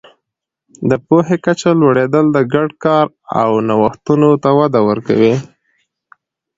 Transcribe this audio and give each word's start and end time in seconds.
د 0.89 0.91
پوهې 1.07 1.37
کچه 1.45 1.69
لوړېدل 1.81 2.25
د 2.31 2.37
ګډ 2.53 2.69
کار 2.85 3.05
او 3.41 3.49
نوښتونو 3.67 4.29
ته 4.43 4.49
وده 4.59 4.79
ورکوي. 4.89 5.33